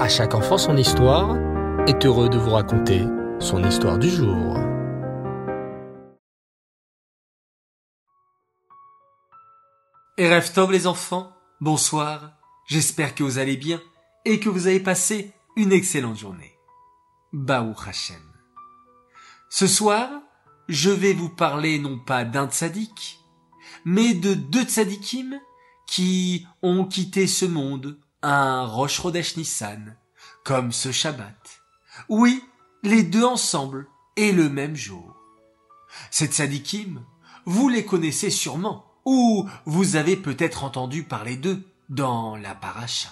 À 0.00 0.08
chaque 0.08 0.34
enfant 0.34 0.56
son 0.56 0.78
histoire 0.78 1.36
est 1.86 2.06
heureux 2.06 2.30
de 2.30 2.38
vous 2.38 2.52
raconter 2.52 3.04
son 3.38 3.62
histoire 3.62 3.98
du 3.98 4.08
jour. 4.08 4.56
Erev 10.16 10.50
Tov 10.54 10.72
les 10.72 10.86
enfants, 10.86 11.30
bonsoir, 11.60 12.32
j'espère 12.66 13.14
que 13.14 13.22
vous 13.22 13.36
allez 13.36 13.58
bien 13.58 13.78
et 14.24 14.40
que 14.40 14.48
vous 14.48 14.68
avez 14.68 14.80
passé 14.80 15.34
une 15.54 15.70
excellente 15.70 16.16
journée. 16.16 16.54
Baou 17.34 17.74
Hashem. 17.86 18.22
Ce 19.50 19.66
soir, 19.66 20.08
je 20.70 20.88
vais 20.88 21.12
vous 21.12 21.28
parler 21.28 21.78
non 21.78 21.98
pas 21.98 22.24
d'un 22.24 22.48
tzaddik, 22.48 23.18
mais 23.84 24.14
de 24.14 24.32
deux 24.32 24.64
tzaddikim 24.64 25.38
qui 25.86 26.46
ont 26.62 26.86
quitté 26.86 27.26
ce 27.26 27.44
monde 27.44 27.98
un 28.22 28.64
Rosh 28.66 29.00
Chodesh 29.00 29.36
Nissan, 29.36 29.96
comme 30.44 30.72
ce 30.72 30.92
Shabbat. 30.92 31.62
Oui, 32.08 32.42
les 32.82 33.02
deux 33.02 33.24
ensemble 33.24 33.86
et 34.16 34.32
le 34.32 34.48
même 34.48 34.76
jour. 34.76 35.16
Ces 36.10 36.26
tzadikim, 36.26 37.04
vous 37.46 37.68
les 37.68 37.84
connaissez 37.84 38.30
sûrement, 38.30 38.86
ou 39.04 39.48
vous 39.64 39.96
avez 39.96 40.16
peut-être 40.16 40.64
entendu 40.64 41.02
parler 41.02 41.36
d'eux 41.36 41.62
dans 41.88 42.36
la 42.36 42.54
paracha. 42.54 43.10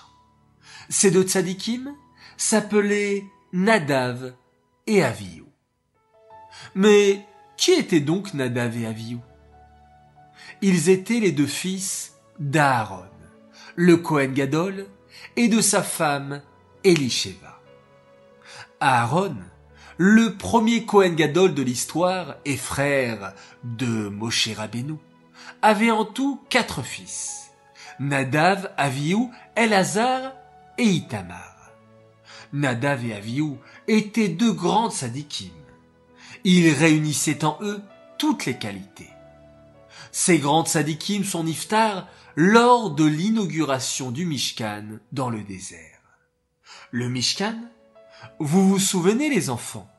Ces 0.89 1.11
deux 1.11 1.25
tzadikim 1.25 1.95
s'appelaient 2.37 3.25
Nadav 3.53 4.35
et 4.87 5.03
Avihu. 5.03 5.45
Mais 6.75 7.27
qui 7.57 7.73
étaient 7.73 8.01
donc 8.01 8.35
Nadav 8.35 8.77
et 8.77 8.87
Avihu? 8.87 9.19
Ils 10.61 10.89
étaient 10.89 11.21
les 11.21 11.33
deux 11.33 11.47
fils 11.47 12.15
d'Aaron, 12.39 13.09
le 13.77 13.97
Kohen 13.97 14.33
Gadol, 14.33 14.87
et 15.37 15.49
de 15.49 15.61
sa 15.61 15.83
femme 15.83 16.43
Elisheva. 16.85 17.61
Aaron, 18.81 19.37
le 19.97 20.37
premier 20.37 20.85
Kohen 20.85 21.17
Gadol 21.17 21.55
de 21.55 21.63
l'histoire 21.63 22.37
et 22.45 22.57
frère 22.57 23.35
de 23.65 24.09
Moshe 24.09 24.49
Rabbeinu, 24.57 24.95
avait 25.63 25.91
en 25.91 26.05
tout 26.05 26.41
quatre 26.49 26.83
fils. 26.83 27.51
Nadav, 27.99 28.71
Avihu, 28.77 29.29
Elazar 29.57 30.33
et 30.77 30.85
Itamar. 30.85 31.73
Nadav 32.53 33.05
et 33.05 33.15
Avihu 33.15 33.57
étaient 33.89 34.29
deux 34.29 34.53
grands 34.53 34.91
sadikim. 34.91 35.51
Ils 36.45 36.73
réunissaient 36.73 37.45
en 37.45 37.59
eux 37.63 37.83
toutes 38.19 38.47
les 38.47 38.57
qualités. 38.57 39.11
Ces 40.13 40.39
grands 40.39 40.65
sadikim 40.65 41.25
sont 41.25 41.45
niftar 41.45 42.07
lors 42.41 42.93
de 42.93 43.05
l'inauguration 43.05 44.13
du 44.13 44.25
Mishkan 44.25 45.01
dans 45.11 45.29
le 45.29 45.43
désert. 45.43 45.99
Le 46.93 47.09
Mishkan, 47.09 47.57
vous 48.39 48.69
vous 48.69 48.79
souvenez 48.79 49.29
les 49.29 49.51
enfants, 49.51 49.91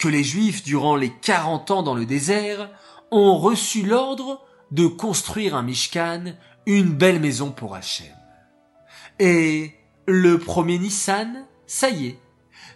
que 0.00 0.08
les 0.08 0.24
Juifs 0.24 0.64
durant 0.64 0.96
les 0.96 1.12
40 1.12 1.70
ans 1.70 1.82
dans 1.84 1.94
le 1.94 2.04
désert 2.04 2.68
ont 3.12 3.38
reçu 3.38 3.84
l'ordre 3.84 4.44
de 4.72 4.88
construire 4.88 5.54
un 5.54 5.62
Mishkan, 5.62 6.34
une 6.66 6.92
belle 6.92 7.20
maison 7.20 7.52
pour 7.52 7.76
Hachem. 7.76 8.12
Et 9.20 9.72
le 10.08 10.40
premier 10.40 10.80
Nissan, 10.80 11.46
ça 11.68 11.90
y 11.90 12.08
est, 12.08 12.18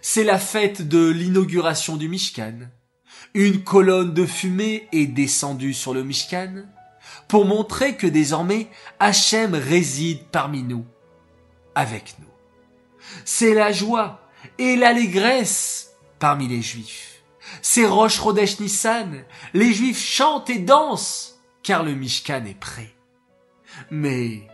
c'est 0.01 0.23
la 0.23 0.39
fête 0.39 0.87
de 0.87 1.09
l'inauguration 1.09 1.97
du 1.97 2.07
Mishkan. 2.07 2.69
Une 3.33 3.65
colonne 3.65 4.13
de 4.13 4.25
fumée 4.25 4.87
est 4.93 5.07
descendue 5.07 5.73
sur 5.73 5.93
le 5.93 6.05
Mishkan 6.05 6.63
pour 7.27 7.45
montrer 7.45 7.95
que 7.95 8.07
désormais 8.07 8.67
Hachem 8.99 9.53
réside 9.53 10.23
parmi 10.31 10.63
nous, 10.63 10.85
avec 11.75 12.15
nous. 12.19 12.25
C'est 13.25 13.53
la 13.53 13.71
joie 13.71 14.21
et 14.57 14.75
l'allégresse 14.75 15.95
parmi 16.19 16.47
les 16.47 16.61
Juifs. 16.61 17.23
C'est 17.61 17.85
Rosh 17.85 18.19
Chodesh 18.19 18.59
Nissan, 18.59 19.23
les 19.53 19.73
Juifs 19.73 20.03
chantent 20.03 20.49
et 20.49 20.59
dansent, 20.59 21.39
car 21.63 21.83
le 21.83 21.93
Mishkan 21.93 22.45
est 22.45 22.59
prêt. 22.59 22.93
Mais, 23.91 24.47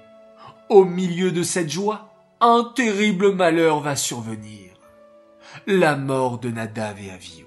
au 0.69 0.85
milieu 0.85 1.31
de 1.31 1.43
cette 1.43 1.69
joie, 1.69 2.13
un 2.41 2.71
terrible 2.75 3.33
malheur 3.33 3.79
va 3.79 3.95
survenir. 3.95 4.71
La 5.67 5.95
mort 5.95 6.39
de 6.39 6.49
Nadav 6.49 6.99
et 7.01 7.11
Avihu. 7.11 7.45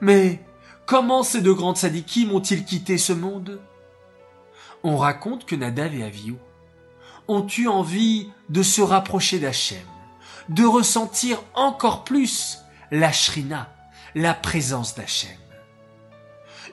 Mais, 0.00 0.40
comment 0.86 1.22
ces 1.22 1.40
deux 1.40 1.54
grands 1.54 1.74
sadikim 1.74 2.32
ont-ils 2.32 2.64
quitté 2.64 2.98
ce 2.98 3.12
monde? 3.12 3.60
On 4.84 4.98
raconte 4.98 5.46
que 5.46 5.56
Nadav 5.56 5.94
et 5.94 6.04
Avihu 6.04 6.36
ont 7.26 7.46
eu 7.58 7.66
envie 7.68 8.30
de 8.50 8.62
se 8.62 8.82
rapprocher 8.82 9.38
d'Hachem, 9.38 9.82
de 10.50 10.64
ressentir 10.64 11.42
encore 11.54 12.04
plus 12.04 12.58
la 12.90 13.10
shrina, 13.10 13.74
la 14.14 14.34
présence 14.34 14.94
d'Hachem. 14.94 15.36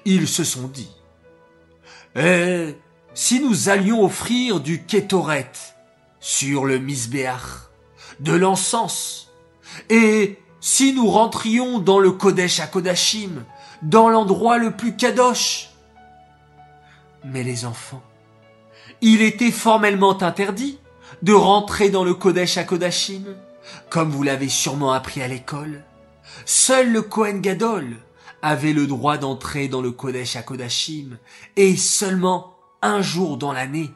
Ils 0.03 0.27
se 0.27 0.44
sont 0.44 0.67
dit, 0.67 0.91
eh, 2.16 2.75
si 3.13 3.39
nous 3.39 3.69
allions 3.69 4.03
offrir 4.03 4.59
du 4.59 4.83
kétoret 4.83 5.51
sur 6.19 6.66
le 6.66 6.79
misbéach, 6.79 7.69
de 8.19 8.33
l'encens, 8.33 9.31
et 9.89 10.38
si 10.59 10.93
nous 10.93 11.09
rentrions 11.09 11.79
dans 11.79 11.99
le 11.99 12.11
Kodesh 12.11 12.59
à 12.59 12.67
Kodashim, 12.67 13.45
dans 13.81 14.09
l'endroit 14.09 14.57
le 14.57 14.72
plus 14.72 14.95
kadosh. 14.95 15.70
Mais 17.23 17.43
les 17.43 17.65
enfants, 17.65 18.03
il 19.01 19.21
était 19.21 19.51
formellement 19.51 20.21
interdit 20.21 20.79
de 21.21 21.33
rentrer 21.33 21.89
dans 21.89 22.03
le 22.03 22.13
Kodesh 22.13 22.57
à 22.57 22.63
Kodashim, 22.63 23.35
comme 23.89 24.09
vous 24.09 24.23
l'avez 24.23 24.49
sûrement 24.49 24.91
appris 24.91 25.21
à 25.21 25.27
l'école. 25.27 25.83
Seul 26.45 26.91
le 26.91 27.01
Kohen 27.01 27.41
Gadol 27.41 27.97
avait 28.41 28.73
le 28.73 28.87
droit 28.87 29.17
d'entrer 29.17 29.67
dans 29.67 29.81
le 29.81 29.91
Kodesh 29.91 30.35
à 30.35 30.41
Kodashim, 30.41 31.17
et 31.55 31.75
seulement 31.75 32.55
un 32.81 33.01
jour 33.01 33.37
dans 33.37 33.51
l'année, 33.51 33.91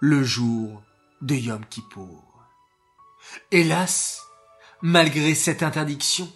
le 0.00 0.22
jour 0.22 0.82
de 1.22 1.34
Yom 1.34 1.64
Kippour. 1.70 2.24
Hélas, 3.50 4.26
malgré 4.82 5.34
cette 5.34 5.62
interdiction, 5.62 6.28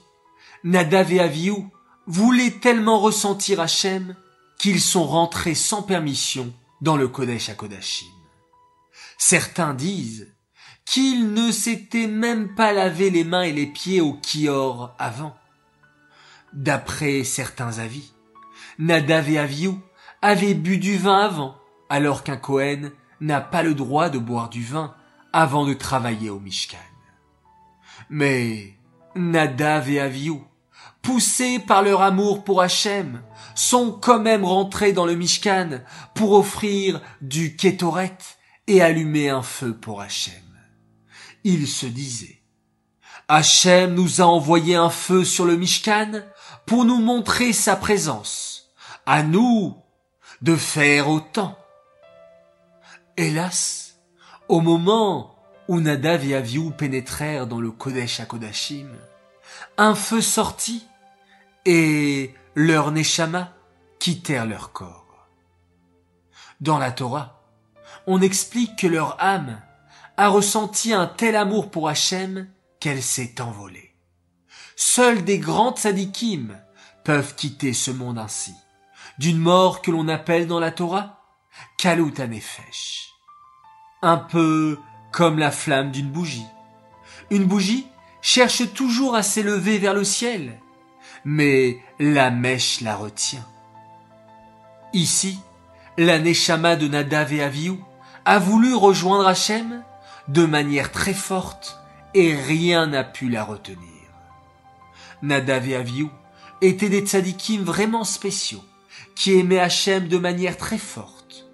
Nadav 0.64 1.12
et 1.12 1.20
Avihu 1.20 1.64
voulaient 2.06 2.58
tellement 2.60 2.98
ressentir 2.98 3.60
Hachem 3.60 4.16
qu'ils 4.60 4.82
sont 4.82 5.06
rentrés 5.06 5.54
sans 5.54 5.82
permission 5.82 6.52
dans 6.82 6.98
le 6.98 7.08
Kodesh 7.08 7.48
à 7.48 7.54
Kodashim. 7.54 8.06
Certains 9.16 9.72
disent 9.72 10.34
qu'ils 10.84 11.32
ne 11.32 11.50
s'étaient 11.50 12.06
même 12.06 12.54
pas 12.54 12.74
lavé 12.74 13.08
les 13.08 13.24
mains 13.24 13.44
et 13.44 13.52
les 13.52 13.66
pieds 13.66 14.02
au 14.02 14.12
Kior 14.12 14.94
avant. 14.98 15.34
D'après 16.52 17.24
certains 17.24 17.78
avis, 17.78 18.12
Nadav 18.78 19.30
et 19.30 19.38
Avihu 19.38 19.72
avaient 20.20 20.52
bu 20.52 20.76
du 20.76 20.98
vin 20.98 21.20
avant, 21.20 21.56
alors 21.88 22.22
qu'un 22.22 22.36
Kohen 22.36 22.92
n'a 23.22 23.40
pas 23.40 23.62
le 23.62 23.74
droit 23.74 24.10
de 24.10 24.18
boire 24.18 24.50
du 24.50 24.62
vin 24.62 24.94
avant 25.32 25.64
de 25.64 25.72
travailler 25.72 26.28
au 26.28 26.38
Mishkan. 26.38 26.76
Mais 28.10 28.74
Nadav 29.14 29.88
et 29.88 30.00
Avihu, 30.00 30.40
poussés 31.02 31.58
par 31.58 31.82
leur 31.82 32.02
amour 32.02 32.44
pour 32.44 32.60
Hachem, 32.62 33.22
sont 33.54 33.92
quand 33.92 34.20
même 34.20 34.44
rentrés 34.44 34.92
dans 34.92 35.06
le 35.06 35.14
Mishkan 35.14 35.80
pour 36.14 36.32
offrir 36.32 37.00
du 37.20 37.56
kétoret 37.56 38.16
et 38.66 38.82
allumer 38.82 39.28
un 39.28 39.42
feu 39.42 39.74
pour 39.74 40.00
Hachem. 40.00 40.34
Ils 41.44 41.66
se 41.66 41.86
disaient, 41.86 42.42
Hachem 43.28 43.94
nous 43.94 44.20
a 44.20 44.24
envoyé 44.24 44.74
un 44.74 44.90
feu 44.90 45.24
sur 45.24 45.44
le 45.44 45.56
Mishkan 45.56 46.22
pour 46.66 46.84
nous 46.84 47.00
montrer 47.00 47.52
sa 47.52 47.76
présence. 47.76 48.70
À 49.06 49.22
nous 49.22 49.76
de 50.42 50.56
faire 50.56 51.08
autant. 51.08 51.56
Hélas, 53.16 53.96
au 54.48 54.60
moment 54.60 55.36
où 55.68 55.80
Nadav 55.80 56.26
et 56.26 56.34
Avihu 56.34 56.72
pénétrèrent 56.72 57.46
dans 57.46 57.60
le 57.60 57.70
Kodesh 57.70 58.20
à 58.20 58.24
Kodashim, 58.24 58.88
un 59.76 59.94
feu 59.94 60.20
sortit 60.20 60.86
et 61.64 62.34
leurs 62.54 62.92
neshama 62.92 63.52
quittèrent 63.98 64.46
leur 64.46 64.72
corps. 64.72 65.28
Dans 66.60 66.78
la 66.78 66.92
Torah, 66.92 67.42
on 68.06 68.20
explique 68.20 68.76
que 68.76 68.86
leur 68.86 69.22
âme 69.22 69.60
a 70.16 70.28
ressenti 70.28 70.92
un 70.92 71.06
tel 71.06 71.36
amour 71.36 71.70
pour 71.70 71.88
Hachem 71.88 72.48
qu'elle 72.80 73.02
s'est 73.02 73.40
envolée. 73.40 73.94
Seuls 74.76 75.24
des 75.24 75.38
grands 75.38 75.74
tzadikim 75.74 76.58
peuvent 77.04 77.34
quitter 77.34 77.72
ce 77.72 77.90
monde 77.90 78.18
ainsi, 78.18 78.54
d'une 79.18 79.38
mort 79.38 79.82
que 79.82 79.90
l'on 79.90 80.08
appelle 80.08 80.46
dans 80.46 80.60
la 80.60 80.70
Torah 80.70 81.22
Kalut 81.78 82.14
Anefesh. 82.18 83.10
Un 84.02 84.16
peu 84.16 84.78
comme 85.12 85.38
la 85.38 85.50
flamme 85.50 85.90
d'une 85.90 86.10
bougie. 86.10 86.46
Une 87.30 87.44
bougie 87.44 87.86
cherche 88.22 88.72
toujours 88.72 89.14
à 89.14 89.22
s'élever 89.22 89.78
vers 89.78 89.94
le 89.94 90.04
ciel, 90.04 90.60
mais 91.24 91.78
la 91.98 92.30
mèche 92.30 92.80
la 92.80 92.96
retient. 92.96 93.46
Ici, 94.92 95.38
la 95.98 96.18
Neshama 96.18 96.76
de 96.76 96.88
Nadav 96.88 97.32
et 97.32 97.42
Avihu 97.42 97.78
a 98.24 98.38
voulu 98.38 98.74
rejoindre 98.74 99.26
Hachem 99.26 99.82
de 100.28 100.44
manière 100.44 100.92
très 100.92 101.14
forte 101.14 101.78
et 102.14 102.34
rien 102.34 102.86
n'a 102.86 103.04
pu 103.04 103.28
la 103.28 103.44
retenir. 103.44 103.78
Nadav 105.22 105.68
et 105.68 105.76
Avihu 105.76 106.08
étaient 106.60 106.88
des 106.88 107.06
tzadikim 107.06 107.62
vraiment 107.62 108.04
spéciaux, 108.04 108.64
qui 109.14 109.34
aimaient 109.34 109.60
Hachem 109.60 110.08
de 110.08 110.18
manière 110.18 110.56
très 110.56 110.78
forte. 110.78 111.46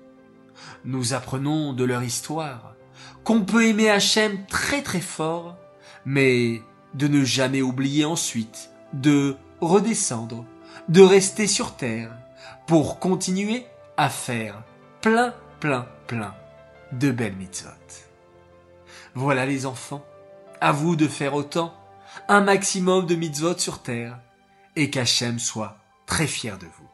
Nous 0.84 1.14
apprenons 1.14 1.72
de 1.72 1.84
leur 1.84 2.02
histoire 2.02 2.74
qu'on 3.24 3.42
peut 3.42 3.66
aimer 3.66 3.90
Hachem 3.90 4.46
très 4.46 4.82
très 4.82 5.00
fort, 5.00 5.56
mais 6.04 6.62
de 6.94 7.08
ne 7.08 7.24
jamais 7.24 7.62
oublier 7.62 8.04
ensuite 8.04 8.70
de 8.92 9.36
redescendre, 9.61 10.44
de 10.88 11.03
rester 11.03 11.47
sur 11.47 11.76
terre, 11.76 12.11
pour 12.67 12.99
continuer 12.99 13.67
à 13.97 14.08
faire 14.08 14.62
plein, 15.00 15.35
plein, 15.61 15.87
plein 16.06 16.35
de 16.93 17.11
belles 17.11 17.37
mitzvot. 17.37 17.70
Voilà 19.14 19.47
les 19.47 19.67
enfants, 19.67 20.05
à 20.61 20.73
vous 20.73 20.97
de 20.97 21.08
faire 21.08 21.35
autant, 21.35 21.75
un 22.29 22.41
maximum 22.41 23.06
de 23.06 23.14
mitzvot 23.14 23.58
sur 23.58 23.82
terre, 23.82 24.19
et 24.75 24.91
qu'Hachem 24.91 25.38
soit 25.38 25.79
très 26.06 26.26
fier 26.26 26.59
de 26.59 26.67
vous. 26.67 26.88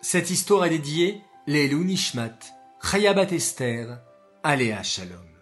Cette 0.00 0.30
histoire 0.30 0.64
est 0.66 0.70
dédiée 0.70 1.22
les 1.46 1.68
Nishmat, 1.68 2.38
Chayabat 2.82 3.32
Esther, 3.32 3.98
Aléa 4.42 4.82
Shalom. 4.82 5.35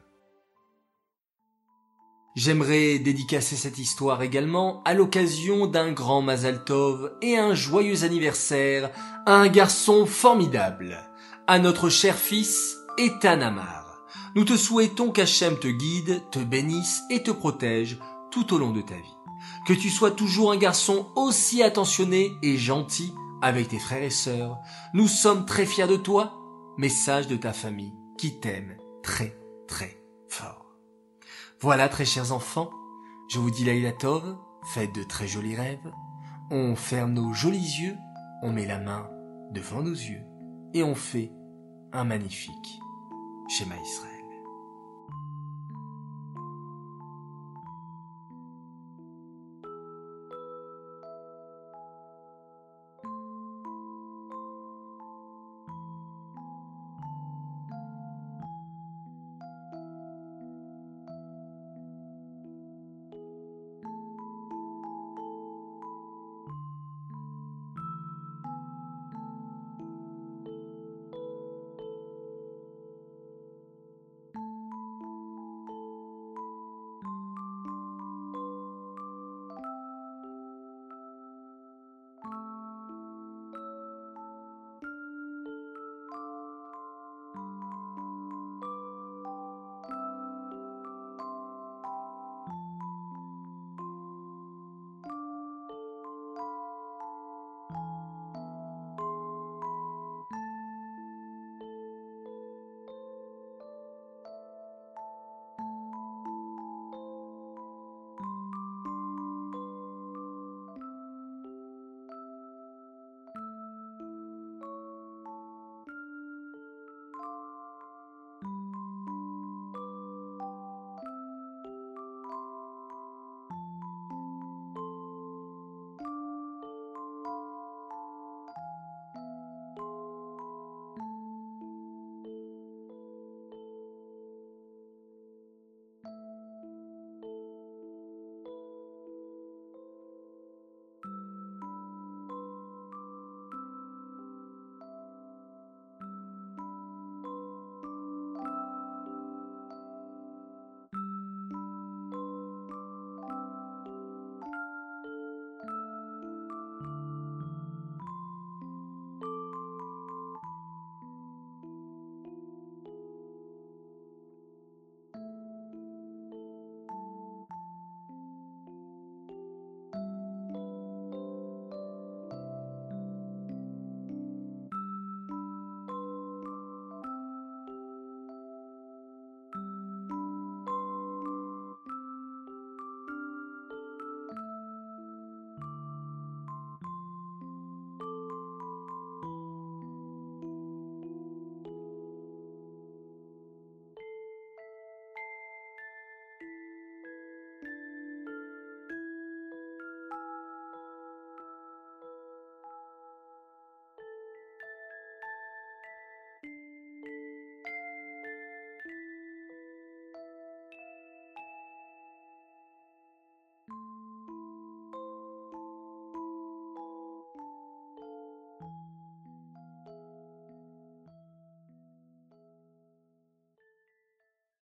J'aimerais 2.35 2.99
dédicacer 2.99 3.55
cette 3.55 3.79
histoire 3.79 4.21
également 4.23 4.83
à 4.85 4.95
l'occasion 4.95 5.69
d'un 5.69 5.93
grand 5.93 6.21
Mazal 6.21 6.65
Tov 6.65 7.17
et 7.23 7.39
un 7.39 7.55
joyeux 7.55 8.03
anniversaire 8.03 8.91
à 9.25 9.35
un 9.35 9.47
garçon 9.47 10.05
formidable, 10.05 10.99
à 11.47 11.61
notre 11.61 11.89
cher 11.89 12.17
fils 12.17 12.77
Ethan 12.99 13.41
Amar. 13.41 14.05
Nous 14.35 14.45
te 14.45 14.57
souhaitons 14.57 15.13
qu'Hachem 15.13 15.61
te 15.61 15.69
guide, 15.69 16.23
te 16.33 16.41
bénisse 16.41 17.03
et 17.09 17.23
te 17.23 17.31
protège 17.31 18.01
tout 18.33 18.53
au 18.53 18.59
long 18.59 18.73
de 18.73 18.81
ta 18.81 18.97
vie. 18.97 19.17
Que 19.65 19.73
tu 19.73 19.89
sois 19.89 20.11
toujours 20.11 20.51
un 20.51 20.57
garçon 20.57 21.13
aussi 21.15 21.63
attentionné 21.63 22.33
et 22.43 22.59
gentil 22.59 23.15
avec 23.43 23.69
tes 23.69 23.79
frères 23.79 24.03
et 24.03 24.11
sœurs. 24.11 24.59
Nous 24.93 25.07
sommes 25.07 25.47
très 25.47 25.67
fiers 25.67 25.87
de 25.87 25.97
toi. 25.97 26.35
Message 26.79 27.29
de 27.29 27.37
ta 27.37 27.53
famille 27.53 27.95
qui 28.19 28.41
t'aime 28.41 28.77
très 29.05 29.39
très 29.69 30.03
fort. 30.29 30.74
Voilà, 31.65 31.89
très 31.89 32.05
chers 32.05 32.31
enfants, 32.31 32.69
je 33.27 33.39
vous 33.39 33.51
dis 33.51 33.65
Laïla 33.65 33.93
Tov, 33.93 34.37
faites 34.75 34.95
de 34.95 35.03
très 35.03 35.27
jolis 35.27 35.57
rêves, 35.57 35.91
on 36.51 36.77
ferme 36.77 37.15
nos 37.15 37.33
jolis 37.33 37.81
yeux, 37.81 37.97
on 38.43 38.53
met 38.53 38.67
la 38.67 38.79
main 38.79 39.09
devant 39.51 39.81
nos 39.81 39.95
yeux, 39.95 40.21
et 40.75 40.83
on 40.83 40.95
fait 40.95 41.33
un 41.95 42.05
magnifique 42.05 42.79
schéma 43.49 43.77
Israël. 43.83 44.14